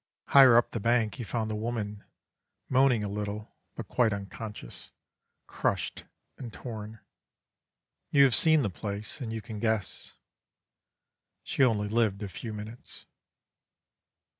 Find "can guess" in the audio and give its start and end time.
9.43-10.15